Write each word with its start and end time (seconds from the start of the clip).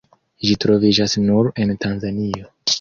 Ĝi 0.45 0.55
troviĝas 0.63 1.15
nur 1.27 1.53
en 1.67 1.77
Tanzanio. 1.87 2.53